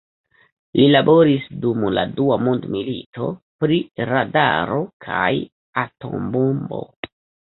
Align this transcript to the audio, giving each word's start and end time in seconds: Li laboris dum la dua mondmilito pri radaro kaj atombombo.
Li 0.77 0.85
laboris 0.93 1.43
dum 1.65 1.83
la 1.97 2.05
dua 2.19 2.37
mondmilito 2.45 3.27
pri 3.63 3.77
radaro 4.11 4.79
kaj 5.09 5.29
atombombo. 5.85 6.81